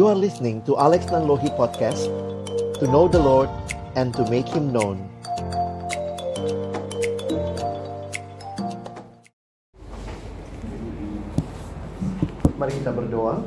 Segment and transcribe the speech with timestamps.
[0.00, 2.08] You are listening to Alex Nanlohi Podcast
[2.80, 3.52] To know the Lord
[4.00, 4.96] and to make Him known.
[12.56, 13.44] Mari kita berdoa.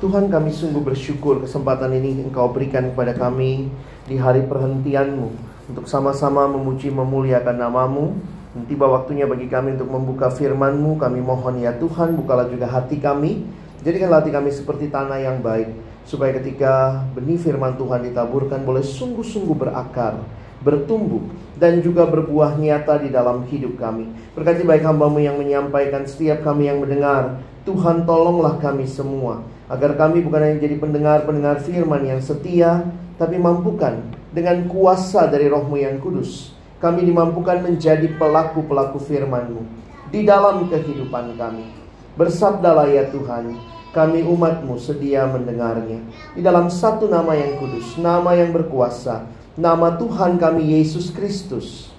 [0.00, 3.68] Tuhan kami sungguh bersyukur kesempatan ini Engkau berikan kepada kami
[4.08, 5.28] di hari perhentianmu
[5.76, 8.16] Untuk sama-sama memuji memuliakan namamu.
[8.64, 10.96] Tiba waktunya bagi kami untuk membuka firmanmu.
[10.96, 13.44] Kami mohon ya Tuhan bukalah juga hati kami
[13.86, 15.70] Jadikanlah hati kami seperti tanah yang baik
[16.02, 20.26] Supaya ketika benih firman Tuhan ditaburkan Boleh sungguh-sungguh berakar
[20.58, 21.22] Bertumbuh
[21.54, 24.10] dan juga berbuah nyata di dalam hidup kami.
[24.34, 30.26] Berkati baik hambamu yang menyampaikan Setiap kami yang mendengar Tuhan tolonglah kami semua Agar kami
[30.26, 32.82] bukan hanya jadi pendengar-pendengar firman yang setia
[33.22, 34.02] Tapi mampukan
[34.34, 39.62] dengan kuasa dari rohmu yang kudus Kami dimampukan menjadi pelaku-pelaku firmanmu
[40.10, 41.85] Di dalam kehidupan kami
[42.16, 43.60] Bersabdalah ya Tuhan
[43.92, 46.00] Kami umatmu sedia mendengarnya
[46.32, 51.92] Di dalam satu nama yang kudus Nama yang berkuasa Nama Tuhan kami Yesus Kristus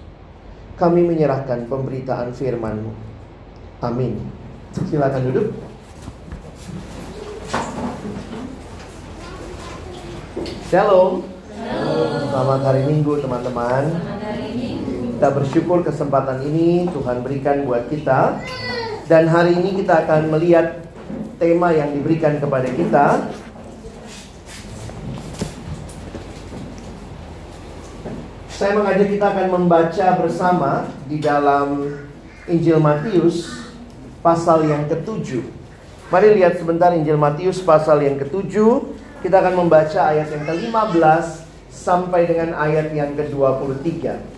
[0.78, 2.90] Kami menyerahkan pemberitaan firmanmu
[3.82, 4.18] Amin
[4.74, 5.54] Silakan duduk
[10.68, 11.24] Shalom.
[12.28, 13.88] Selamat hari Minggu teman-teman.
[15.16, 18.36] Kita bersyukur kesempatan ini Tuhan berikan buat kita.
[19.08, 20.84] Dan hari ini kita akan melihat
[21.40, 23.06] tema yang diberikan kepada kita.
[28.52, 31.88] Saya mengajak kita akan membaca bersama di dalam
[32.52, 33.48] Injil Matius
[34.20, 35.40] pasal yang ketujuh.
[36.12, 38.92] Mari lihat sebentar Injil Matius pasal yang ketujuh
[39.24, 44.37] kita akan membaca ayat yang ke-15 sampai dengan ayat yang ke-23.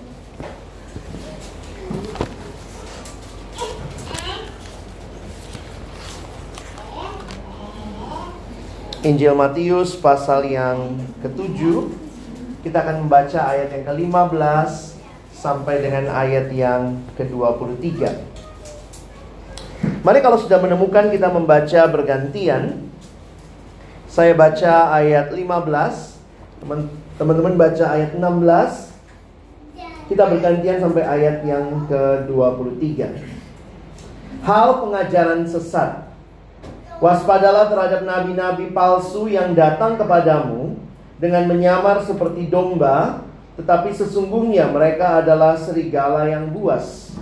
[9.01, 11.57] Injil Matius pasal yang ke-7
[12.61, 14.69] Kita akan membaca ayat yang ke-15
[15.33, 17.81] Sampai dengan ayat yang ke-23
[20.05, 22.93] Mari kalau sudah menemukan kita membaca bergantian.
[24.05, 26.69] Saya baca ayat 15
[27.17, 28.21] Teman-teman baca ayat 16
[30.13, 32.85] Kita bergantian sampai ayat yang ke-23
[34.45, 36.10] Hal pengajaran sesat
[37.01, 40.77] Waspadalah terhadap nabi-nabi palsu yang datang kepadamu
[41.17, 43.25] Dengan menyamar seperti domba
[43.57, 47.13] Tetapi sesungguhnya mereka adalah serigala yang buas.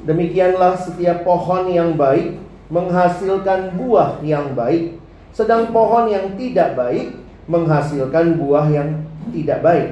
[0.00, 4.96] Demikianlah setiap pohon yang baik menghasilkan buah yang baik,
[5.34, 7.18] sedang pohon yang tidak baik
[7.50, 9.02] menghasilkan buah yang
[9.34, 9.88] tidak baik.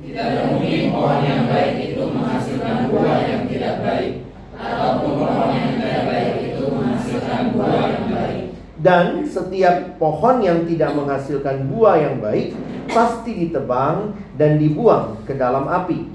[0.00, 4.12] Tidak mungkin pohon yang baik itu menghasilkan buah yang tidak baik
[4.56, 8.42] Ataupun pohon yang tidak baik itu menghasilkan buah yang baik
[8.80, 12.56] Dan setiap pohon yang tidak menghasilkan buah yang baik
[12.88, 16.10] pasti ditebang dan dibuang ke dalam api.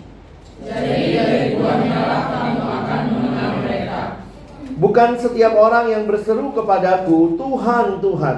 [0.65, 4.01] Jadi dari buahnya lah kamu akan mengenal mereka
[4.75, 8.37] Bukan setiap orang yang berseru kepadaku, Tuhan, Tuhan,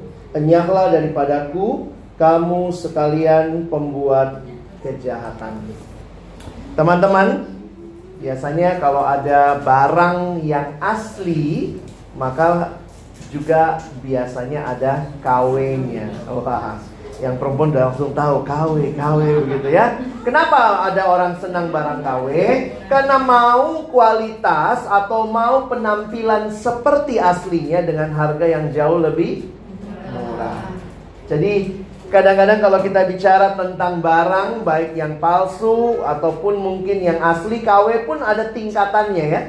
[0.31, 4.47] Enyahlah daripadaku, kamu sekalian pembuat
[4.79, 5.59] kejahatan.
[6.71, 7.51] Teman-teman,
[8.23, 11.75] biasanya kalau ada barang yang asli,
[12.15, 12.79] maka
[13.27, 16.07] juga biasanya ada KW-nya.
[16.31, 16.79] Wah,
[17.19, 19.99] yang perempuan udah langsung tahu KW, KW begitu ya.
[20.23, 22.27] Kenapa ada orang senang barang KW?
[22.87, 29.59] Karena mau kualitas atau mau penampilan seperti aslinya dengan harga yang jauh lebih.
[31.31, 31.79] Jadi
[32.11, 38.19] kadang-kadang kalau kita bicara tentang barang baik yang palsu ataupun mungkin yang asli KW pun
[38.19, 39.41] ada tingkatannya ya.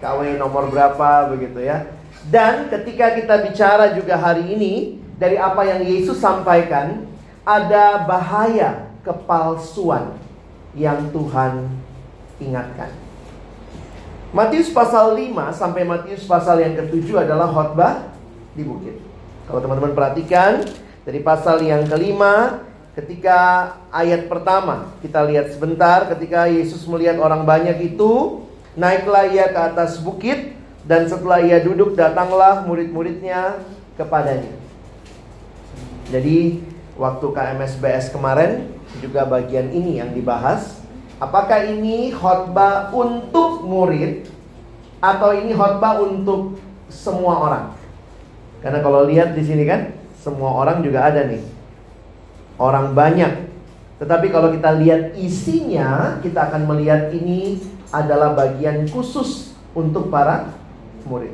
[0.00, 1.84] KW nomor berapa begitu ya.
[2.32, 7.04] Dan ketika kita bicara juga hari ini dari apa yang Yesus sampaikan,
[7.44, 10.16] ada bahaya kepalsuan
[10.72, 11.68] yang Tuhan
[12.40, 12.88] ingatkan.
[14.32, 18.16] Matius pasal 5 sampai Matius pasal yang ketujuh adalah khotbah
[18.56, 19.09] di bukit.
[19.50, 20.62] Kalau teman-teman perhatikan
[21.02, 22.62] dari pasal yang kelima
[22.94, 28.46] ketika ayat pertama kita lihat sebentar ketika Yesus melihat orang banyak itu
[28.78, 30.54] naiklah ia ke atas bukit
[30.86, 33.58] dan setelah ia duduk datanglah murid-muridnya
[33.98, 34.54] kepadanya.
[36.14, 36.62] Jadi
[36.94, 38.70] waktu KMSBS kemarin
[39.02, 40.78] juga bagian ini yang dibahas.
[41.18, 44.30] Apakah ini khotbah untuk murid
[45.02, 47.79] atau ini khotbah untuk semua orang?
[48.60, 51.40] Karena kalau lihat di sini kan semua orang juga ada nih.
[52.60, 53.48] Orang banyak.
[54.00, 57.60] Tetapi kalau kita lihat isinya, kita akan melihat ini
[57.92, 60.52] adalah bagian khusus untuk para
[61.04, 61.32] murid.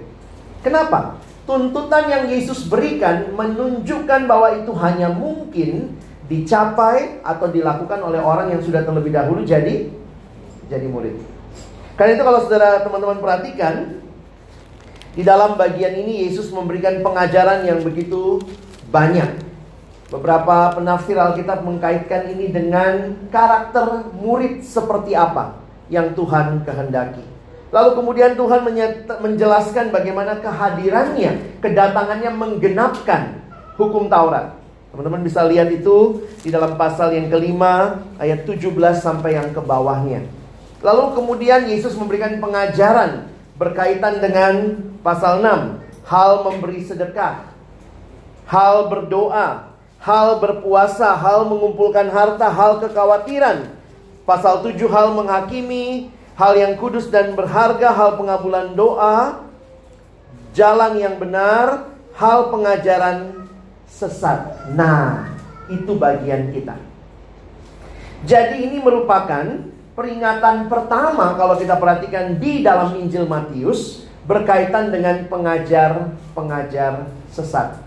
[0.62, 1.18] Kenapa?
[1.46, 5.94] Tuntutan yang Yesus berikan menunjukkan bahwa itu hanya mungkin
[6.26, 9.86] dicapai atau dilakukan oleh orang yang sudah terlebih dahulu jadi
[10.66, 11.22] jadi murid.
[11.94, 14.02] Karena itu kalau saudara teman-teman perhatikan
[15.16, 18.36] di dalam bagian ini Yesus memberikan pengajaran yang begitu
[18.92, 19.48] banyak.
[20.12, 25.56] Beberapa penafsir Alkitab mengkaitkan ini dengan karakter murid seperti apa
[25.88, 27.24] yang Tuhan kehendaki.
[27.74, 28.62] Lalu kemudian Tuhan
[29.18, 33.42] menjelaskan bagaimana kehadirannya, kedatangannya menggenapkan
[33.74, 34.54] hukum Taurat.
[34.94, 38.70] Teman-teman bisa lihat itu di dalam pasal yang kelima ayat 17
[39.02, 40.22] sampai yang ke bawahnya.
[40.84, 43.26] Lalu kemudian Yesus memberikan pengajaran
[43.58, 44.52] berkaitan dengan
[45.06, 45.78] pasal 6,
[46.10, 47.56] hal memberi sedekah
[48.46, 53.74] hal berdoa, hal berpuasa, hal mengumpulkan harta, hal kekhawatiran.
[54.26, 59.46] Pasal 7 hal menghakimi, hal yang kudus dan berharga, hal pengabulan doa,
[60.54, 63.46] jalan yang benar, hal pengajaran
[63.86, 64.70] sesat.
[64.74, 65.30] Nah,
[65.70, 66.74] itu bagian kita.
[68.26, 69.46] Jadi ini merupakan
[69.94, 77.78] peringatan pertama kalau kita perhatikan di dalam Injil Matius berkaitan dengan pengajar-pengajar sesat.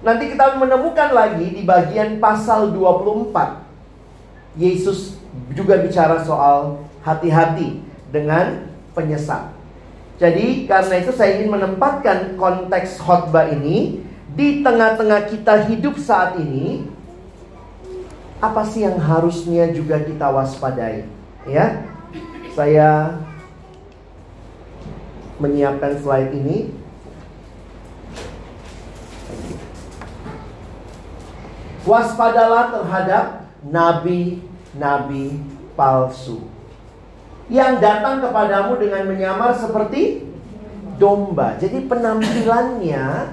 [0.00, 3.64] Nanti kita menemukan lagi di bagian pasal 24.
[4.56, 5.20] Yesus
[5.52, 9.52] juga bicara soal hati-hati dengan penyesat.
[10.16, 14.00] Jadi karena itu saya ingin menempatkan konteks khotbah ini
[14.32, 16.88] di tengah-tengah kita hidup saat ini
[18.40, 21.08] apa sih yang harusnya juga kita waspadai
[21.48, 21.88] ya
[22.52, 23.16] saya
[25.38, 26.72] menyiapkan slide ini
[31.86, 35.38] Waspadalah terhadap nabi-nabi
[35.78, 36.42] palsu
[37.46, 40.26] yang datang kepadamu dengan menyamar seperti
[40.98, 41.54] domba.
[41.62, 43.30] Jadi penampilannya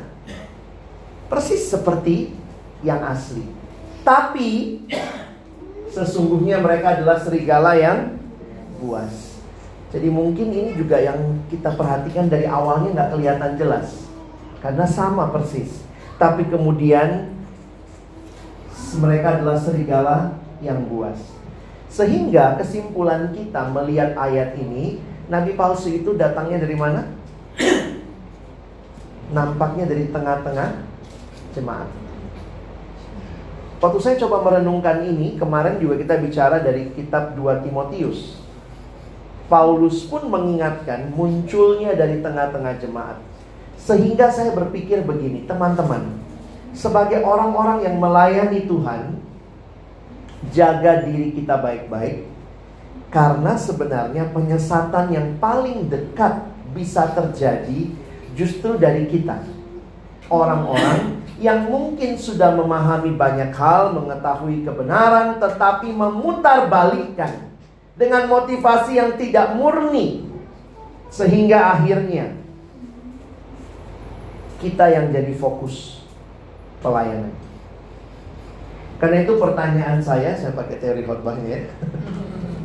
[1.33, 2.29] persis seperti
[2.85, 3.41] yang asli.
[4.05, 4.85] Tapi
[5.89, 8.21] sesungguhnya mereka adalah serigala yang
[8.77, 9.32] buas.
[9.93, 14.09] Jadi mungkin ini juga yang kita perhatikan dari awalnya nggak kelihatan jelas.
[14.57, 15.85] Karena sama persis.
[16.17, 17.29] Tapi kemudian
[18.97, 20.33] mereka adalah serigala
[20.65, 21.21] yang buas.
[21.93, 24.97] Sehingga kesimpulan kita melihat ayat ini,
[25.29, 27.13] nabi palsu itu datangnya dari mana?
[29.37, 30.89] Nampaknya dari tengah-tengah
[31.53, 31.89] jemaat.
[33.77, 38.42] Waktu saya coba merenungkan ini, kemarin juga kita bicara dari kitab 2 Timotius.
[39.53, 43.21] Paulus pun mengingatkan munculnya dari tengah-tengah jemaat.
[43.77, 46.17] Sehingga saya berpikir begini, teman-teman,
[46.73, 49.21] sebagai orang-orang yang melayani Tuhan,
[50.49, 52.25] jaga diri kita baik-baik,
[53.13, 57.93] karena sebenarnya penyesatan yang paling dekat bisa terjadi
[58.33, 59.37] justru dari kita.
[60.33, 67.52] Orang-orang yang mungkin sudah memahami banyak hal, mengetahui kebenaran, tetapi memutar balikan
[67.93, 70.25] dengan motivasi yang tidak murni,
[71.13, 72.33] sehingga akhirnya
[74.57, 76.07] kita yang jadi fokus
[76.81, 77.35] pelayanan.
[78.97, 81.61] Karena itu pertanyaan saya, saya pakai teori khotbahnya ya.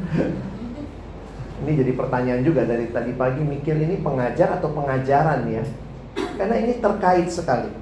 [1.66, 5.66] ini jadi pertanyaan juga dari tadi pagi mikir ini pengajar atau pengajaran ya.
[6.38, 7.74] Karena ini terkait sekali.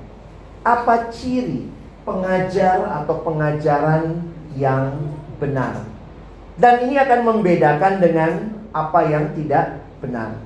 [0.65, 1.69] Apa ciri
[2.09, 4.25] pengajar atau pengajaran
[4.57, 4.99] yang
[5.37, 5.96] benar?
[6.57, 8.31] Dan ini akan membedakan dengan
[8.73, 10.41] apa yang tidak benar.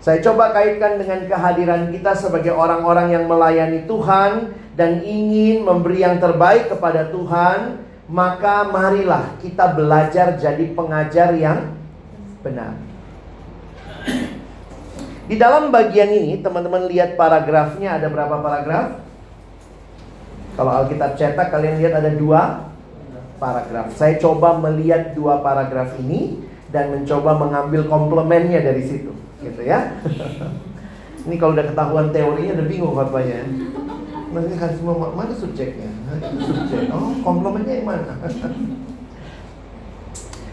[0.00, 6.16] Saya coba kaitkan dengan kehadiran kita sebagai orang-orang yang melayani Tuhan dan ingin memberi yang
[6.16, 11.76] terbaik kepada Tuhan, maka marilah kita belajar jadi pengajar yang
[12.40, 12.80] benar.
[15.28, 19.04] Di dalam bagian ini, teman-teman lihat paragrafnya ada berapa paragraf?
[20.58, 22.69] Kalau Alkitab cetak, kalian lihat ada dua
[23.40, 23.96] paragraf.
[23.96, 29.96] Saya coba melihat dua paragraf ini dan mencoba mengambil komplemennya dari situ gitu ya.
[31.26, 33.44] Ini kalau udah ketahuan teorinya udah bingung khotbahnya.
[34.30, 35.90] Nanti kan semua mana subjeknya?
[36.40, 36.88] Subjek.
[36.94, 38.14] Oh, komplemennya yang mana?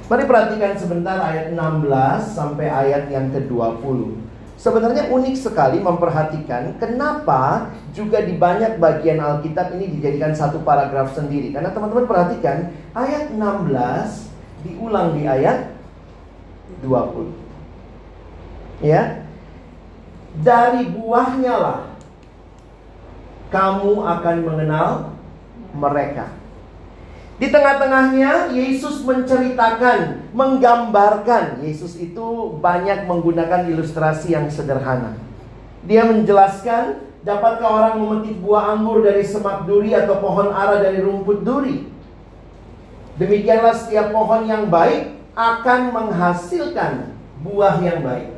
[0.08, 1.88] Mari perhatikan sebentar ayat 16
[2.32, 4.27] sampai ayat yang ke-20.
[4.58, 11.54] Sebenarnya unik sekali memperhatikan kenapa juga di banyak bagian Alkitab ini dijadikan satu paragraf sendiri.
[11.54, 13.38] Karena teman-teman perhatikan ayat 16
[14.66, 15.78] diulang di ayat
[16.82, 18.82] 20.
[18.82, 19.30] Ya.
[20.38, 21.80] Dari buahnya lah
[23.54, 24.90] kamu akan mengenal
[25.74, 26.37] mereka.
[27.38, 31.62] Di tengah-tengahnya Yesus menceritakan, menggambarkan.
[31.62, 35.14] Yesus itu banyak menggunakan ilustrasi yang sederhana.
[35.86, 41.46] Dia menjelaskan, dapatkah orang memetik buah anggur dari semak duri atau pohon ara dari rumput
[41.46, 41.86] duri?
[43.22, 47.14] Demikianlah setiap pohon yang baik akan menghasilkan
[47.46, 48.34] buah yang baik.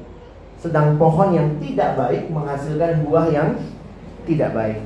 [0.60, 3.56] Sedang pohon yang tidak baik menghasilkan buah yang
[4.28, 4.84] tidak baik.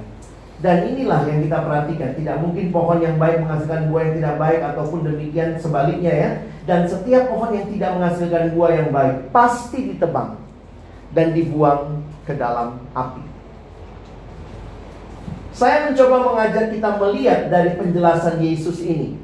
[0.64, 2.16] Dan inilah yang kita perhatikan.
[2.16, 6.30] Tidak mungkin pohon yang baik menghasilkan buah yang tidak baik ataupun demikian sebaliknya ya.
[6.64, 10.40] Dan setiap pohon yang tidak menghasilkan buah yang baik pasti ditebang
[11.12, 13.20] dan dibuang ke dalam api.
[15.52, 19.20] Saya mencoba mengajak kita melihat dari penjelasan Yesus ini.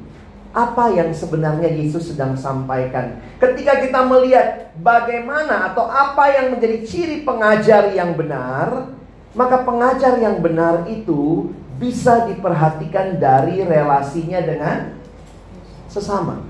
[0.52, 7.22] Apa yang sebenarnya Yesus sedang sampaikan Ketika kita melihat bagaimana atau apa yang menjadi ciri
[7.22, 8.90] pengajar yang benar
[9.34, 14.78] maka pengajar yang benar itu bisa diperhatikan dari relasinya dengan
[15.86, 16.44] sesama.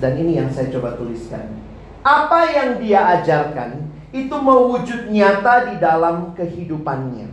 [0.00, 1.56] Dan ini yang saya coba tuliskan.
[2.00, 7.28] Apa yang dia ajarkan itu mewujud nyata di dalam kehidupannya.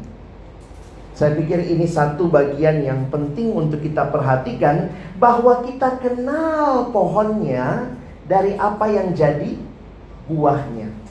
[1.18, 7.90] Saya pikir ini satu bagian yang penting untuk kita perhatikan bahwa kita kenal pohonnya
[8.30, 9.58] dari apa yang jadi
[10.30, 11.07] buahnya.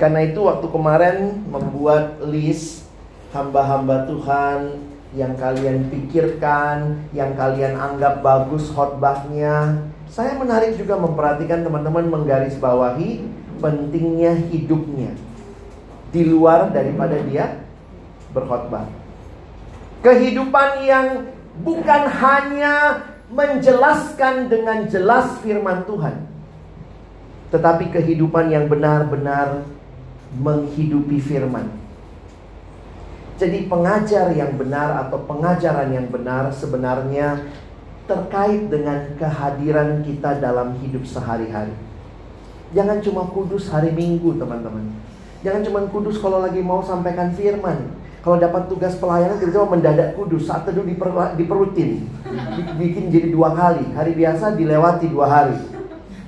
[0.00, 2.88] Karena itu waktu kemarin membuat list
[3.36, 4.80] hamba-hamba Tuhan
[5.12, 9.84] yang kalian pikirkan, yang kalian anggap bagus khotbahnya.
[10.08, 13.28] Saya menarik juga memperhatikan teman-teman menggarisbawahi
[13.60, 15.12] pentingnya hidupnya
[16.08, 17.60] di luar daripada dia
[18.32, 18.88] berkhotbah.
[20.00, 21.28] Kehidupan yang
[21.60, 26.24] bukan hanya menjelaskan dengan jelas firman Tuhan,
[27.52, 29.68] tetapi kehidupan yang benar-benar
[30.38, 31.66] menghidupi firman.
[33.40, 37.40] Jadi pengajar yang benar atau pengajaran yang benar sebenarnya
[38.04, 41.72] terkait dengan kehadiran kita dalam hidup sehari-hari.
[42.76, 44.92] Jangan cuma kudus hari Minggu, teman-teman.
[45.40, 47.96] Jangan cuma kudus kalau lagi mau sampaikan firman.
[48.20, 51.08] Kalau dapat tugas pelayanan cuma mendadak kudus saat diper,
[51.40, 52.04] diperutin,
[52.76, 53.96] bikin jadi dua kali.
[53.96, 55.56] Hari biasa dilewati dua hari.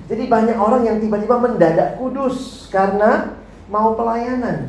[0.08, 3.36] Jadi banyak orang yang tiba-tiba mendadak kudus karena
[3.68, 4.66] mau pelayanan.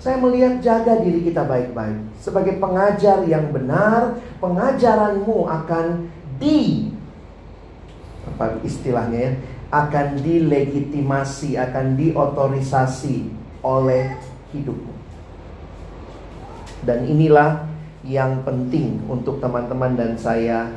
[0.00, 2.16] Saya melihat jaga diri kita baik-baik.
[2.16, 6.08] Sebagai pengajar yang benar, pengajaranmu akan
[6.40, 6.88] di
[8.24, 9.32] apa istilahnya ya,
[9.70, 13.28] akan dilegitimasi, akan diotorisasi
[13.60, 14.16] oleh
[14.56, 14.94] hidupmu.
[16.80, 17.68] Dan inilah
[18.00, 20.72] yang penting untuk teman-teman dan saya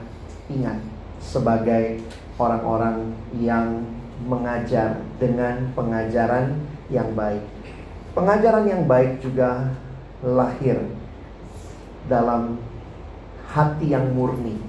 [0.52, 0.84] ingat
[1.24, 2.04] sebagai
[2.36, 3.88] orang-orang yang
[4.28, 6.60] mengajar dengan pengajaran
[6.92, 7.44] yang baik.
[8.14, 9.74] Pengajaran yang baik juga
[10.24, 10.80] lahir
[12.08, 12.60] dalam
[13.52, 14.60] hati yang murni,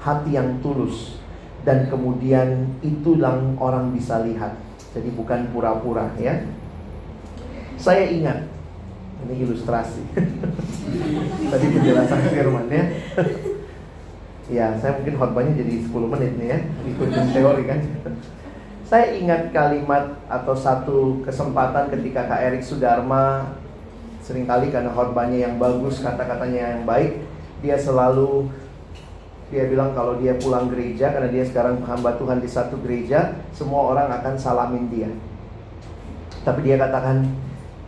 [0.00, 1.20] hati yang tulus,
[1.66, 4.56] dan kemudian itu yang orang bisa lihat.
[4.90, 6.42] Jadi bukan pura-pura ya.
[7.78, 8.50] Saya ingat
[9.26, 10.02] ini ilustrasi.
[11.52, 12.84] Tadi penjelasan firman ya.
[14.56, 16.58] ya, saya mungkin khotbahnya jadi 10 menit nih ya,
[16.90, 17.80] ikutin teori kan.
[18.90, 23.54] Saya ingat kalimat atau satu kesempatan ketika Kak Erik Sudarma
[24.18, 27.22] sering kali karena khotbahnya yang bagus, kata-katanya yang baik,
[27.62, 28.50] dia selalu
[29.54, 33.94] dia bilang kalau dia pulang gereja karena dia sekarang hamba Tuhan di satu gereja, semua
[33.94, 35.10] orang akan salamin dia.
[36.42, 37.30] Tapi dia katakan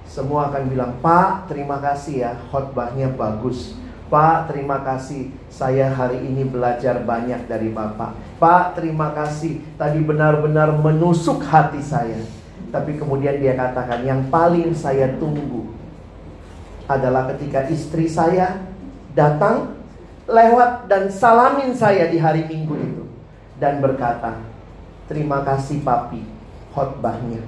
[0.07, 3.75] semua akan bilang, "Pak, terima kasih ya, khotbahnya bagus."
[4.13, 5.33] Pak, terima kasih.
[5.49, 8.13] Saya hari ini belajar banyak dari Bapak.
[8.37, 9.65] Pak, terima kasih.
[9.81, 12.21] Tadi benar-benar menusuk hati saya.
[12.69, 15.73] Tapi kemudian dia katakan, yang paling saya tunggu
[16.85, 18.61] adalah ketika istri saya
[19.17, 19.81] datang
[20.29, 23.05] lewat dan salamin saya di hari Minggu itu
[23.57, 24.45] dan berkata,
[25.09, 26.21] "Terima kasih Papi,
[26.77, 27.41] khotbahnya."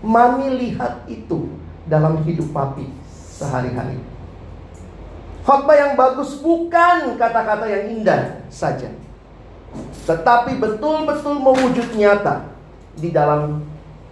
[0.00, 2.88] Mami lihat itu dalam hidup Papi
[3.36, 4.15] sehari-hari.
[5.46, 8.90] Khotbah yang bagus bukan kata-kata yang indah saja.
[10.02, 12.50] Tetapi betul-betul mewujud nyata
[12.98, 13.62] di dalam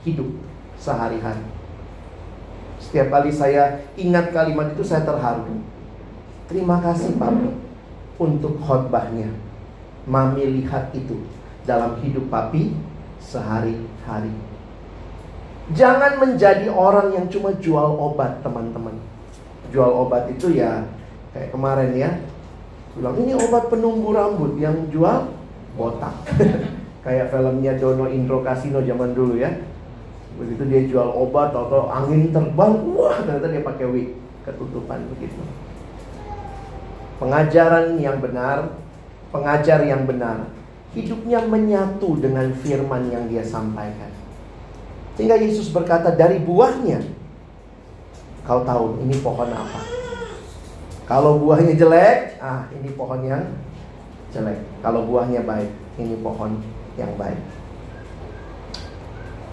[0.07, 0.31] hidup
[0.79, 1.43] sehari-hari.
[2.79, 5.59] Setiap kali saya ingat kalimat itu saya terharu.
[6.47, 7.51] Terima kasih Papi
[8.23, 9.35] untuk khotbahnya.
[10.07, 11.19] Mami lihat itu
[11.67, 12.79] dalam hidup Papi
[13.19, 14.31] sehari-hari.
[15.75, 19.03] Jangan menjadi orang yang cuma jual obat teman-teman.
[19.75, 20.87] Jual obat itu ya
[21.35, 22.11] kayak kemarin ya.
[22.95, 25.35] Bilang ini obat penumbuh rambut yang jual
[25.75, 26.15] botak.
[27.05, 29.51] kayak filmnya Dono Indro Kasino zaman dulu ya.
[30.39, 34.09] Begitu dia jual obat atau angin terbang, wah ternyata dia pakai wig
[34.43, 35.39] ketutupan begitu.
[37.23, 38.75] Pengajaran yang benar,
[39.31, 40.51] pengajar yang benar,
[40.95, 44.11] hidupnya menyatu dengan firman yang dia sampaikan.
[45.15, 46.99] Sehingga Yesus berkata dari buahnya
[48.43, 50.04] kau tahu ini pohon apa.
[51.05, 53.45] Kalau buahnya jelek, ah ini pohon yang
[54.33, 54.65] jelek.
[54.81, 55.69] Kalau buahnya baik,
[56.01, 56.65] ini pohon
[56.97, 57.41] yang baik.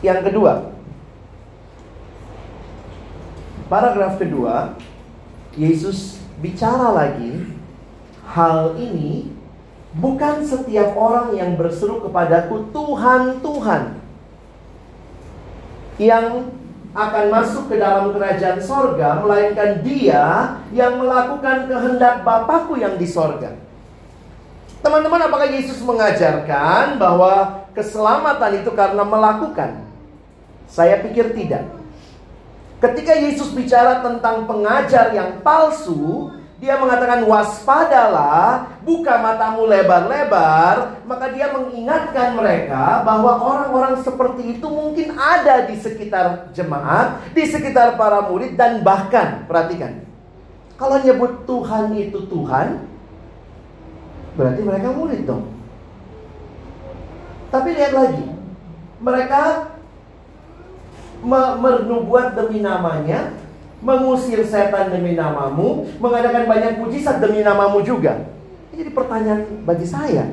[0.02, 0.72] Yang kedua,
[3.68, 4.80] paragraf kedua,
[5.54, 7.46] Yesus bicara lagi
[8.26, 9.36] hal ini
[10.00, 13.84] bukan setiap orang yang berseru kepadaku Tuhan, Tuhan
[16.00, 16.50] yang
[16.92, 23.56] akan masuk ke dalam kerajaan sorga melainkan dia yang melakukan kehendak Bapakku yang di sorga.
[24.82, 29.86] Teman-teman, apakah Yesus mengajarkan bahwa keselamatan itu karena melakukan?
[30.66, 31.70] Saya pikir tidak.
[32.82, 41.50] Ketika Yesus bicara tentang pengajar yang palsu, dia mengatakan waspadalah, buka matamu lebar-lebar, maka dia
[41.50, 48.54] mengingatkan mereka bahwa orang-orang seperti itu mungkin ada di sekitar jemaat, di sekitar para murid
[48.54, 50.06] dan bahkan perhatikan.
[50.78, 52.86] Kalau nyebut Tuhan itu Tuhan,
[54.38, 55.50] berarti mereka murid dong.
[57.50, 58.38] Tapi lihat lagi,
[59.02, 59.74] mereka
[61.26, 63.34] menubuat demi namanya,
[63.82, 68.30] mengusir setan demi namamu, mengadakan banyak mujizat demi namamu juga.
[68.72, 70.30] Ini jadi pertanyaan bagi saya.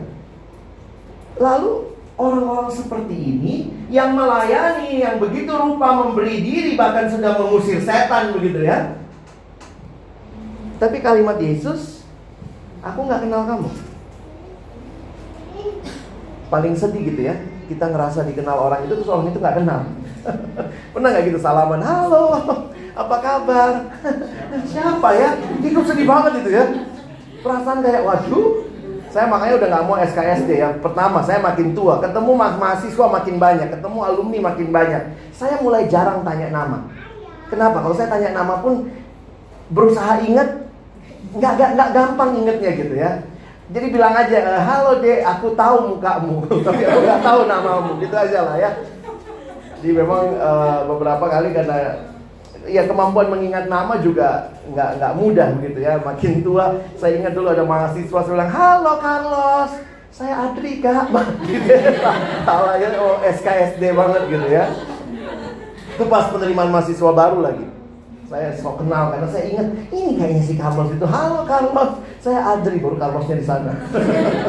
[1.41, 3.55] Lalu orang-orang seperti ini
[3.89, 9.01] yang melayani, yang begitu rupa memberi diri bahkan sudah mengusir setan begitu ya.
[10.79, 12.05] Tapi kalimat Yesus,
[12.85, 13.71] aku nggak kenal kamu.
[16.53, 17.35] Paling sedih gitu ya,
[17.67, 19.81] kita ngerasa dikenal orang itu terus orang itu nggak kenal.
[20.95, 21.83] Pernah nggak gitu salaman?
[21.83, 22.25] Halo,
[22.99, 23.73] apa kabar?
[24.67, 25.31] Siapa ya?
[25.63, 26.65] Hidup sedih banget itu ya.
[27.47, 28.67] Perasaan kayak waduh.
[29.09, 30.69] Saya makanya udah nggak mau SKSD ya.
[30.83, 35.03] Pertama, saya makin tua, ketemu mahasiswa makin banyak, ketemu alumni makin banyak.
[35.33, 36.85] Saya mulai jarang tanya nama.
[37.49, 37.81] Kenapa?
[37.81, 38.93] Kalau saya tanya nama pun
[39.73, 40.69] berusaha inget,
[41.33, 43.25] nggak nggak gampang ingetnya gitu ya.
[43.73, 48.39] Jadi bilang aja, halo dek, aku tahu mukamu, tapi aku nggak tahu namamu, gitu aja
[48.45, 48.71] lah ya.
[49.81, 52.08] Jadi memang uh, beberapa kali karena
[52.69, 55.97] ya kemampuan mengingat nama juga nggak nggak mudah begitu ya.
[55.99, 59.71] Makin tua, saya ingat dulu ada mahasiswa saya bilang, halo Carlos,
[60.13, 61.09] saya Adri kak,
[61.49, 61.93] gitu ya.
[62.45, 64.65] Salah ya, oh SKSD banget gitu ya.
[65.97, 67.67] Itu pas penerimaan mahasiswa baru lagi.
[68.29, 71.07] Saya sok kenal karena saya ingat ini kayaknya si Carlos itu.
[71.09, 73.73] Halo Carlos, saya Adri baru Carlosnya di sana.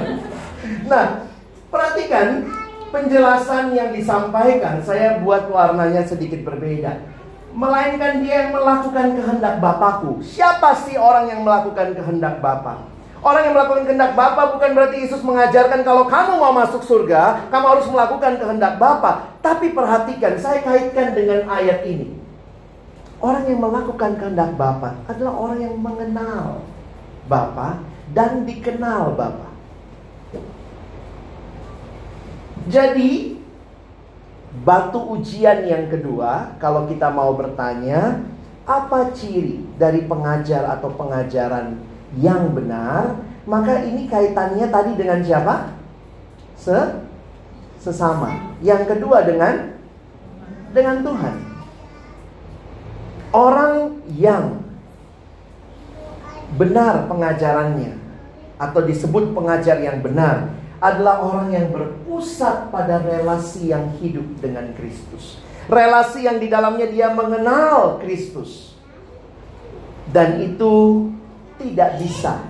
[0.91, 1.23] nah,
[1.71, 2.43] perhatikan
[2.91, 7.18] penjelasan yang disampaikan saya buat warnanya sedikit berbeda.
[7.49, 10.21] Melainkan dia yang melakukan kehendak Bapakku.
[10.21, 12.89] Siapa sih orang yang melakukan kehendak Bapak?
[13.19, 17.65] Orang yang melakukan kehendak Bapa bukan berarti Yesus mengajarkan kalau kamu mau masuk surga, kamu
[17.67, 19.35] harus melakukan kehendak Bapa.
[19.43, 22.15] Tapi perhatikan, saya kaitkan dengan ayat ini.
[23.19, 26.63] Orang yang melakukan kehendak Bapa adalah orang yang mengenal
[27.27, 27.83] Bapa
[28.15, 29.51] dan dikenal Bapa.
[32.71, 33.38] Jadi
[34.65, 38.21] batu ujian yang kedua, kalau kita mau bertanya,
[38.65, 41.77] apa ciri dari pengajar atau pengajaran
[42.17, 43.17] yang benar?
[43.49, 45.73] Maka ini kaitannya tadi dengan siapa?
[46.53, 46.77] Se
[47.81, 48.53] sesama.
[48.61, 49.73] Yang kedua dengan
[50.69, 51.35] dengan Tuhan.
[53.29, 54.65] Orang yang
[56.57, 57.93] benar pengajarannya
[58.57, 60.49] atau disebut pengajar yang benar
[60.81, 61.69] adalah orang yang
[62.19, 65.39] berpusat pada relasi yang hidup dengan Kristus.
[65.71, 68.75] Relasi yang di dalamnya dia mengenal Kristus.
[70.11, 71.07] Dan itu
[71.55, 72.43] tidak bisa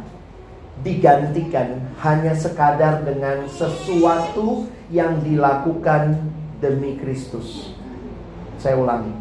[0.81, 6.17] digantikan hanya sekadar dengan sesuatu yang dilakukan
[6.57, 7.69] demi Kristus.
[8.57, 9.13] Saya ulangi.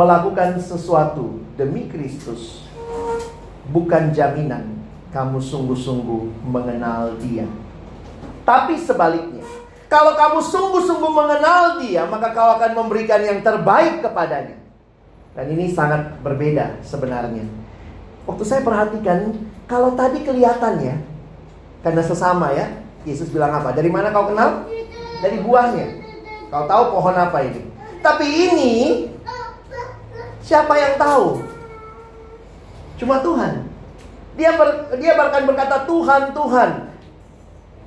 [0.00, 2.64] Melakukan sesuatu demi Kristus
[3.68, 4.80] bukan jaminan
[5.12, 7.44] kamu sungguh-sungguh mengenal dia.
[8.44, 9.44] Tapi sebaliknya,
[9.88, 14.60] kalau kamu sungguh-sungguh mengenal dia, maka kau akan memberikan yang terbaik kepadanya.
[15.34, 17.48] Dan ini sangat berbeda sebenarnya.
[18.28, 19.32] Waktu saya perhatikan,
[19.64, 21.00] kalau tadi kelihatannya,
[21.80, 22.68] karena sesama ya,
[23.08, 23.72] Yesus bilang apa?
[23.72, 24.68] Dari mana kau kenal?
[25.20, 25.86] Dari buahnya.
[26.52, 27.60] Kau tahu pohon apa ini?
[28.04, 28.72] Tapi ini,
[30.44, 31.40] siapa yang tahu?
[33.00, 33.68] Cuma Tuhan.
[34.36, 36.70] Dia ber, dia bahkan berkata Tuhan, Tuhan.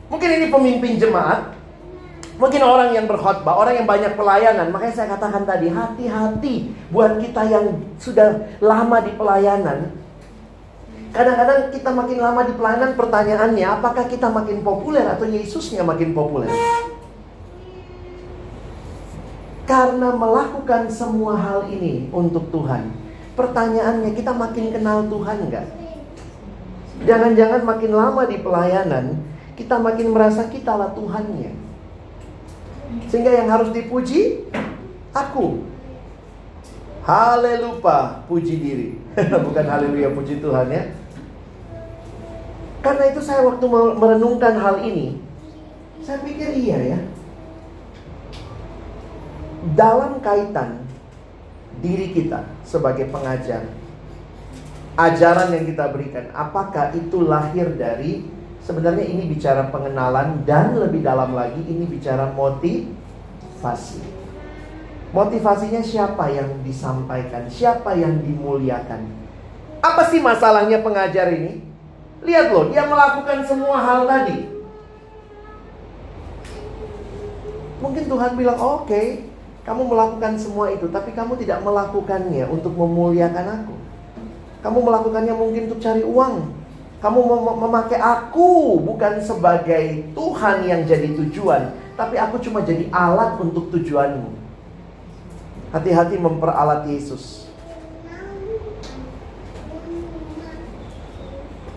[0.07, 1.51] Mungkin ini pemimpin jemaat,
[2.39, 4.71] mungkin orang yang berkhotbah, orang yang banyak pelayanan.
[4.71, 7.65] Makanya saya katakan tadi, hati-hati buat kita yang
[7.99, 9.91] sudah lama di pelayanan.
[11.11, 16.51] Kadang-kadang kita makin lama di pelayanan, pertanyaannya, apakah kita makin populer atau Yesusnya makin populer?
[19.67, 22.87] Karena melakukan semua hal ini untuk Tuhan.
[23.35, 25.67] Pertanyaannya, kita makin kenal Tuhan nggak?
[27.03, 29.05] Jangan-jangan makin lama di pelayanan,
[29.57, 31.51] kita makin merasa kita lah Tuhannya.
[33.09, 34.45] Sehingga yang harus dipuji,
[35.11, 35.65] aku.
[37.01, 38.89] Haleluya, puji diri.
[39.45, 40.93] Bukan haleluya, puji Tuhan ya.
[42.85, 43.65] Karena itu saya waktu
[43.97, 45.19] merenungkan hal ini,
[46.05, 46.99] saya pikir iya ya.
[49.73, 50.85] Dalam kaitan
[51.81, 53.67] diri kita sebagai pengajar,
[54.95, 58.36] ajaran yang kita berikan, apakah itu lahir dari
[58.67, 64.03] sebenarnya ini bicara pengenalan dan lebih dalam lagi ini bicara motivasi.
[65.15, 69.07] Motivasinya siapa yang disampaikan, siapa yang dimuliakan.
[69.79, 71.63] Apa sih masalahnya pengajar ini?
[72.27, 74.51] Lihat loh, dia melakukan semua hal tadi.
[77.79, 79.07] Mungkin Tuhan bilang, "Oke, okay,
[79.63, 83.75] kamu melakukan semua itu, tapi kamu tidak melakukannya untuk memuliakan aku."
[84.59, 86.66] Kamu melakukannya mungkin untuk cari uang.
[87.07, 93.39] Kamu mem memakai aku bukan sebagai Tuhan yang jadi tujuan, tapi aku cuma jadi alat
[93.39, 94.35] untuk tujuanmu.
[95.71, 97.47] Hati-hati memperalat Yesus.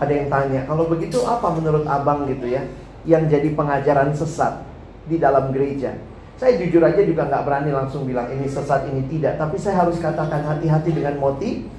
[0.03, 2.67] Ada yang tanya, kalau begitu apa menurut abang gitu ya,
[3.07, 4.67] yang jadi pengajaran sesat
[5.07, 5.95] di dalam gereja?
[6.43, 9.39] Saya jujur aja juga nggak berani langsung bilang ini sesat, ini tidak.
[9.39, 11.71] Tapi saya harus katakan hati-hati dengan motif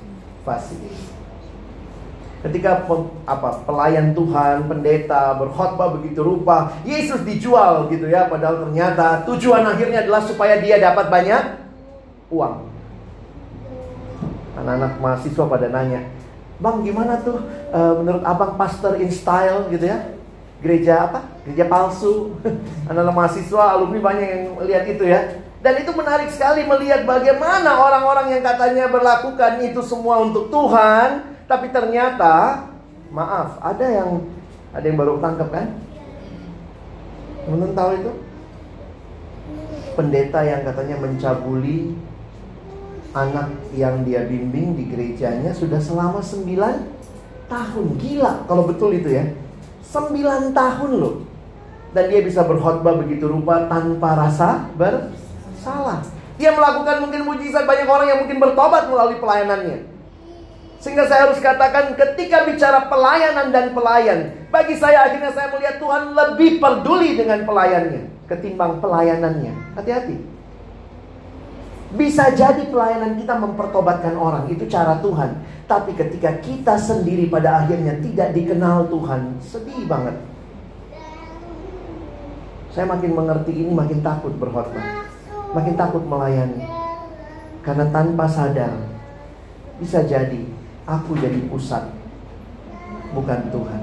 [2.41, 2.89] Ketika
[3.30, 10.01] apa pelayan Tuhan, pendeta berkhotbah begitu rupa, Yesus dijual gitu ya, padahal ternyata tujuan akhirnya
[10.01, 11.43] adalah supaya dia dapat banyak
[12.34, 12.65] uang.
[14.58, 16.01] Anak-anak mahasiswa pada nanya,
[16.62, 17.41] Bang gimana tuh
[17.73, 20.13] e, menurut abang pastor in style gitu ya?
[20.62, 21.25] Gereja apa?
[21.41, 22.38] Gereja palsu.
[22.89, 25.41] Anak-anak mahasiswa, alumni banyak yang lihat itu ya.
[25.62, 31.68] Dan itu menarik sekali melihat bagaimana orang-orang yang katanya berlakukan itu semua untuk Tuhan, tapi
[31.68, 32.64] ternyata
[33.12, 34.24] maaf, ada yang
[34.72, 35.68] ada yang baru tangkap kan?
[37.44, 38.12] Teman tahu itu?
[40.00, 42.00] Pendeta yang katanya mencabuli
[43.12, 46.48] anak yang dia bimbing di gerejanya sudah selama 9
[47.52, 47.86] tahun.
[48.00, 49.28] Gila kalau betul itu ya.
[49.92, 51.28] 9 tahun loh.
[51.92, 55.12] Dan dia bisa berkhotbah begitu rupa tanpa rasa ber
[55.60, 56.00] Salah.
[56.40, 59.92] Dia melakukan mungkin mujizat banyak orang yang mungkin bertobat melalui pelayanannya.
[60.82, 66.12] Sehingga saya harus katakan ketika bicara pelayanan dan pelayan, bagi saya akhirnya saya melihat Tuhan
[66.12, 69.78] lebih peduli dengan pelayannya ketimbang pelayanannya.
[69.78, 70.17] Hati-hati.
[71.91, 75.44] Bisa jadi pelayanan kita mempertobatkan orang, itu cara Tuhan.
[75.67, 80.15] Tapi ketika kita sendiri pada akhirnya tidak dikenal Tuhan, sedih banget.
[82.72, 85.12] Saya makin mengerti ini, makin takut berkhotbah
[85.52, 86.63] makin takut melayani.
[87.62, 88.74] Karena tanpa sadar,
[89.78, 90.50] bisa jadi
[90.91, 91.88] aku jadi pusat,
[93.15, 93.82] bukan Tuhan.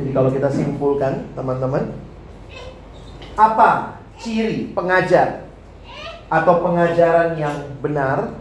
[0.00, 1.92] Jadi kalau kita simpulkan, teman-teman,
[3.36, 5.44] apa ciri pengajar
[6.32, 8.32] atau pengajaran yang benar?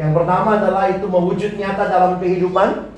[0.00, 2.88] Yang pertama adalah itu mewujud nyata dalam kehidupan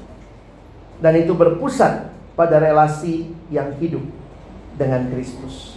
[1.03, 4.07] dan itu berpusat pada relasi yang hidup
[4.79, 5.75] dengan Kristus.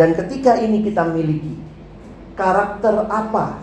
[0.00, 1.73] Dan ketika ini kita miliki
[2.34, 3.62] karakter apa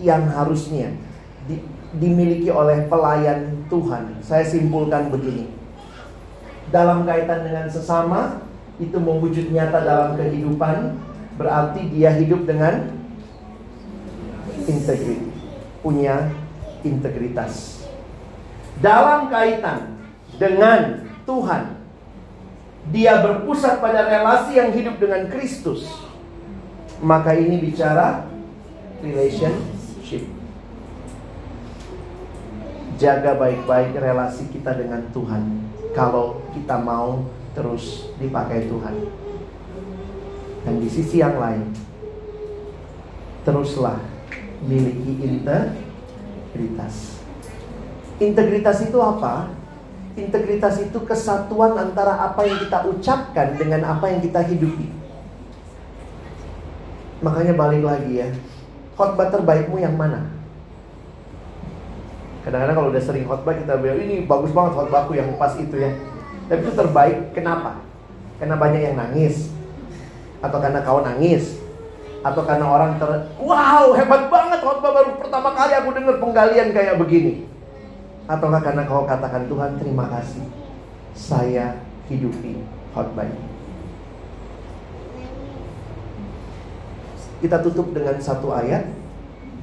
[0.00, 0.96] yang harusnya
[1.44, 1.60] di,
[1.96, 4.20] dimiliki oleh pelayan Tuhan.
[4.24, 5.48] Saya simpulkan begini.
[6.70, 8.46] Dalam kaitan dengan sesama
[8.78, 10.96] itu mewujud nyata dalam kehidupan
[11.34, 12.94] berarti dia hidup dengan
[14.64, 15.34] integritas,
[15.82, 16.30] punya
[16.86, 17.84] integritas.
[18.80, 20.00] Dalam kaitan
[20.40, 21.62] dengan Tuhan.
[22.90, 25.84] Dia berpusat pada relasi yang hidup dengan Kristus.
[27.00, 28.28] Maka ini bicara
[29.00, 30.28] relationship.
[33.00, 35.64] Jaga baik-baik relasi kita dengan Tuhan.
[35.96, 37.24] Kalau kita mau
[37.56, 38.94] terus dipakai Tuhan.
[40.60, 41.72] Dan di sisi yang lain,
[43.48, 43.96] teruslah
[44.60, 47.16] miliki integritas.
[48.20, 49.48] Integritas itu apa?
[50.20, 54.99] Integritas itu kesatuan antara apa yang kita ucapkan dengan apa yang kita hidupi.
[57.20, 58.28] Makanya balik lagi ya.
[58.96, 60.28] Khotbah terbaikmu yang mana?
[62.40, 65.92] Kadang-kadang kalau udah sering khotbah kita bilang ini bagus banget khotbahku yang pas itu ya.
[66.48, 67.84] Tapi itu terbaik kenapa?
[68.40, 69.52] Karena banyak yang nangis.
[70.40, 71.60] Atau karena kau nangis.
[72.20, 73.08] Atau karena orang ter
[73.40, 77.48] Wow hebat banget khotbah baru pertama kali aku dengar penggalian kayak begini
[78.28, 80.44] Ataukah karena kau katakan Tuhan terima kasih
[81.16, 81.80] Saya
[82.12, 82.60] hidupi
[82.92, 83.49] khotbah ini
[87.40, 88.84] Kita tutup dengan satu ayat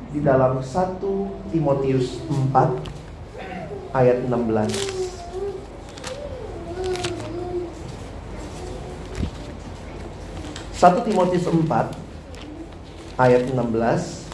[0.10, 4.98] Di dalam 1 Timotius 4 Ayat 16
[10.78, 14.30] 1 Timotius 4 ayat 16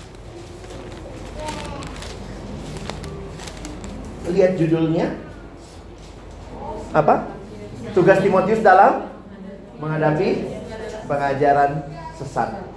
[4.28, 5.14] Lihat judulnya.
[6.92, 7.32] Apa?
[7.96, 9.08] Tugas Timotius dalam
[9.80, 10.52] menghadapi
[11.08, 11.86] pengajaran
[12.20, 12.73] sesat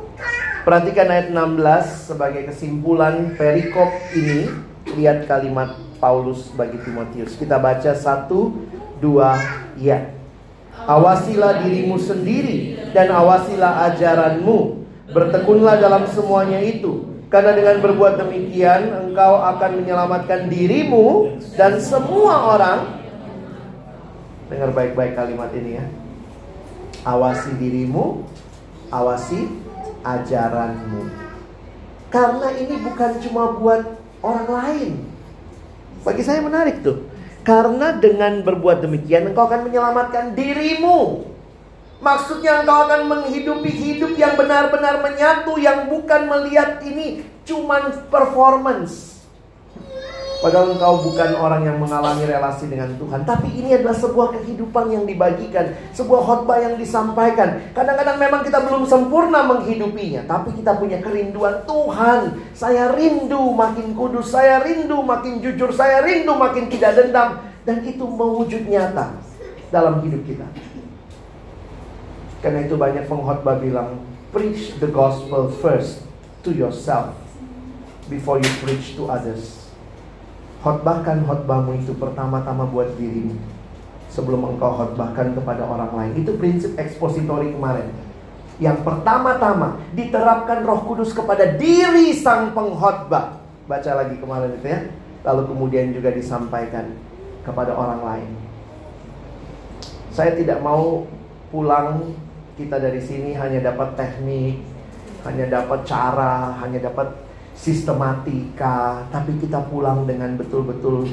[0.66, 3.86] Perhatikan ayat 16 sebagai kesimpulan perikop
[4.18, 4.50] ini.
[4.98, 7.38] Lihat kalimat Paulus bagi Timotius.
[7.38, 8.66] Kita baca satu,
[8.98, 9.38] dua,
[9.78, 10.10] ya.
[10.74, 14.82] Awasilah dirimu sendiri dan awasilah ajaranmu.
[15.14, 17.14] Bertekunlah dalam semuanya itu.
[17.30, 22.78] Karena dengan berbuat demikian Engkau akan menyelamatkan dirimu Dan semua orang.
[24.50, 25.86] Dengar baik-baik kalimat ini ya.
[27.06, 28.26] Awasi dirimu
[28.94, 29.65] Awasi
[30.06, 31.02] ajaranmu.
[32.06, 33.82] Karena ini bukan cuma buat
[34.22, 34.90] orang lain.
[36.06, 37.02] Bagi saya menarik tuh.
[37.42, 41.26] Karena dengan berbuat demikian Engkau akan menyelamatkan dirimu.
[41.96, 49.15] Maksudnya engkau akan menghidupi hidup yang benar-benar menyatu Yang bukan melihat ini cuman performance
[50.36, 53.24] Padahal engkau bukan orang yang mengalami relasi dengan Tuhan.
[53.24, 57.72] Tapi ini adalah sebuah kehidupan yang dibagikan Sebuah khotbah yang disampaikan.
[57.72, 62.52] Kadang-kadang memang kita belum sempurna menghidupinya Tapi kita punya kerinduan Tuhan.
[62.52, 67.40] Saya rindu makin kudus Saya rindu makin jujur Saya rindu makin tidak dendam.
[67.66, 69.18] Dan itu mewujud nyata
[69.74, 70.46] dalam hidup kita.
[72.38, 76.06] Karena itu banyak pengkhotbah bilang, preach the gospel first
[76.46, 77.18] to yourself
[78.06, 79.65] before you preach to others.
[80.66, 83.38] Khotbahkan khotbahmu itu pertama-tama buat dirimu
[84.10, 86.26] sebelum engkau khotbahkan kepada orang lain.
[86.26, 87.86] Itu prinsip ekspositori kemarin.
[88.58, 93.38] Yang pertama-tama diterapkan Roh Kudus kepada diri sang pengkhotbah.
[93.70, 94.80] Baca lagi kemarin itu ya.
[95.22, 96.98] Lalu kemudian juga disampaikan
[97.46, 98.30] kepada orang lain.
[100.10, 101.06] Saya tidak mau
[101.54, 102.10] pulang
[102.58, 104.66] kita dari sini hanya dapat teknik,
[105.22, 107.25] hanya dapat cara, hanya dapat
[107.56, 111.08] sistematika, tapi kita pulang dengan betul-betul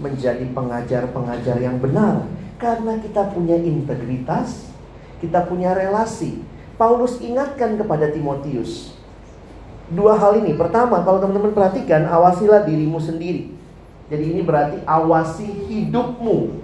[0.00, 2.26] menjadi pengajar-pengajar yang benar
[2.58, 4.72] karena kita punya integritas,
[5.20, 6.42] kita punya relasi.
[6.80, 8.96] Paulus ingatkan kepada Timotius
[9.92, 10.56] dua hal ini.
[10.56, 13.52] Pertama, kalau teman-teman perhatikan, awasilah dirimu sendiri.
[14.08, 16.62] Jadi ini berarti awasi hidupmu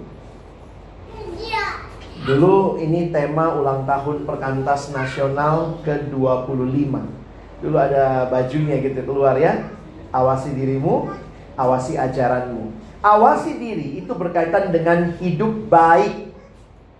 [2.29, 7.18] Dulu ini tema ulang tahun Perkantas Nasional ke-25
[7.59, 9.67] Dulu ada bajunya gitu keluar ya.
[10.15, 11.11] Awasi dirimu,
[11.59, 12.71] awasi ajaranmu.
[12.99, 16.31] Awasi diri itu berkaitan dengan hidup baik.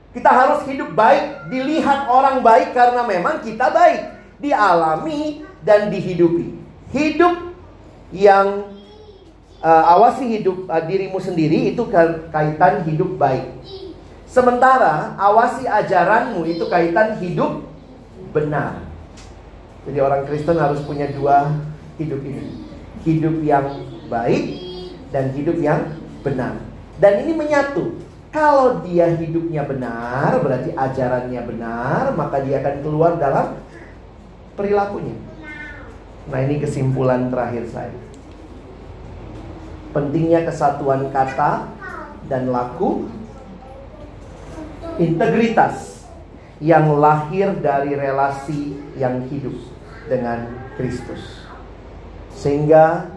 [0.10, 4.22] Kita harus hidup baik Dilihat orang baik karena memang kita baik.
[4.38, 6.56] Dialami dan dihidupi.
[6.94, 7.58] Hidup
[8.14, 8.70] yang
[9.66, 11.84] uh, awasi hidup uh, dirimu sendiri itu
[12.30, 13.50] kaitan hidup baik.
[14.30, 17.66] Sementara awasi ajaranmu itu kaitan hidup
[18.30, 18.89] benar.
[19.88, 21.56] Jadi orang Kristen harus punya dua
[21.96, 22.68] hidup ini.
[23.08, 23.66] Hidup yang
[24.12, 24.44] baik
[25.14, 26.60] dan hidup yang benar.
[27.00, 27.96] Dan ini menyatu.
[28.30, 33.58] Kalau dia hidupnya benar, berarti ajarannya benar, maka dia akan keluar dalam
[34.54, 35.18] perilakunya.
[36.30, 37.96] Nah, ini kesimpulan terakhir saya.
[39.90, 41.66] Pentingnya kesatuan kata
[42.30, 43.10] dan laku
[45.02, 45.99] integritas
[46.60, 49.56] yang lahir dari relasi yang hidup
[50.12, 51.44] dengan Kristus.
[52.36, 53.08] Sehingga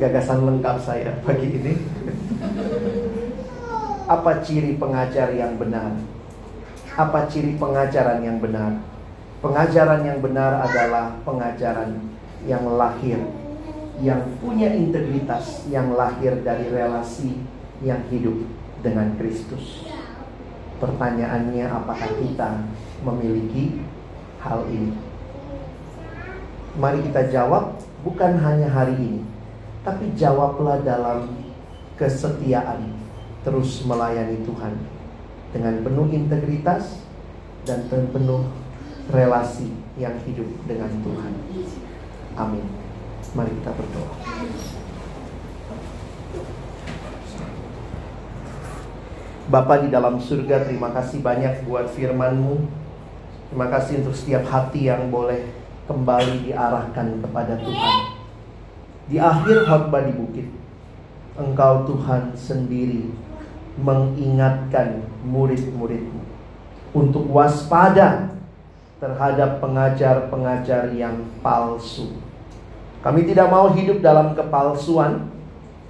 [0.00, 1.74] gagasan lengkap saya pagi ini
[4.08, 5.92] apa ciri pengajar yang benar?
[6.96, 8.76] Apa ciri pengajaran yang benar?
[9.40, 11.98] Pengajaran yang benar adalah pengajaran
[12.44, 13.20] yang lahir
[14.02, 17.38] yang punya integritas yang lahir dari relasi
[17.84, 18.34] yang hidup
[18.82, 19.86] dengan Kristus.
[20.82, 22.66] Pertanyaannya apakah kita
[23.06, 23.86] memiliki
[24.42, 24.98] hal ini?
[26.74, 29.22] Mari kita jawab bukan hanya hari ini,
[29.86, 31.30] tapi jawablah dalam
[31.94, 32.98] kesetiaan
[33.46, 34.74] terus melayani Tuhan
[35.54, 37.06] dengan penuh integritas
[37.62, 38.50] dan penuh
[39.06, 41.32] relasi yang hidup dengan Tuhan.
[42.34, 42.66] Amin.
[43.38, 44.14] Mari kita berdoa.
[49.50, 52.62] Bapa di dalam surga, terima kasih banyak buat firman-Mu.
[53.50, 55.50] Terima kasih untuk setiap hati yang boleh
[55.90, 57.96] kembali diarahkan kepada Tuhan.
[59.10, 60.48] Di akhir khotbah di bukit,
[61.34, 63.10] Engkau Tuhan sendiri
[63.80, 66.22] mengingatkan murid-muridmu
[66.94, 68.30] untuk waspada
[69.02, 72.14] terhadap pengajar-pengajar yang palsu.
[73.02, 75.26] Kami tidak mau hidup dalam kepalsuan,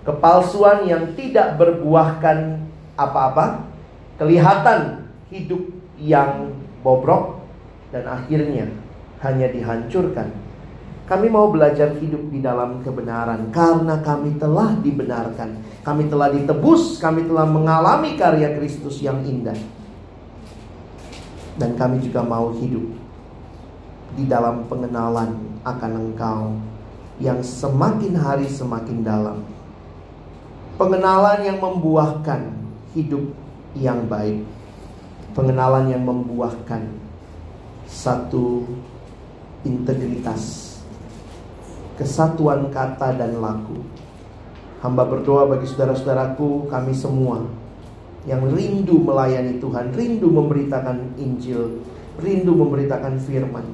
[0.08, 3.68] kepalsuan yang tidak berbuahkan apa-apa,
[4.20, 5.62] kelihatan hidup
[5.96, 6.52] yang
[6.84, 7.40] bobrok
[7.94, 8.68] dan akhirnya
[9.22, 10.28] hanya dihancurkan.
[11.02, 15.60] Kami mau belajar hidup di dalam kebenaran karena kami telah dibenarkan.
[15.82, 19.58] Kami telah ditebus, kami telah mengalami karya Kristus yang indah.
[21.58, 22.86] Dan kami juga mau hidup
[24.16, 26.56] di dalam pengenalan akan Engkau
[27.20, 29.44] yang semakin hari semakin dalam.
[30.80, 32.61] Pengenalan yang membuahkan
[32.92, 33.24] hidup
[33.76, 34.44] yang baik.
[35.32, 36.92] Pengenalan yang membuahkan
[37.88, 38.68] satu
[39.64, 40.76] integritas,
[41.96, 43.80] kesatuan kata dan laku.
[44.84, 47.46] Hamba berdoa bagi saudara-saudaraku, kami semua
[48.28, 51.82] yang rindu melayani Tuhan, rindu memberitakan Injil,
[52.20, 53.66] rindu memberitakan firman.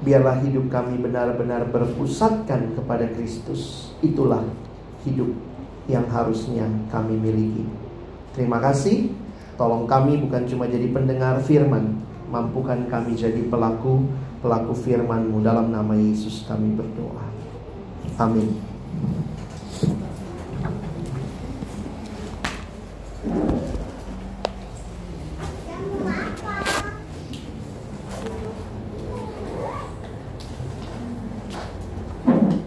[0.00, 3.92] Biarlah hidup kami benar-benar berpusatkan kepada Kristus.
[4.00, 4.40] Itulah
[5.04, 5.28] hidup
[5.84, 7.79] yang harusnya kami miliki.
[8.34, 9.10] Terima kasih.
[9.58, 12.00] Tolong kami bukan cuma jadi pendengar firman,
[12.32, 14.08] mampukan kami jadi pelaku
[14.40, 17.28] pelaku firman-Mu dalam nama Yesus kami berdoa.
[18.16, 18.56] Amin.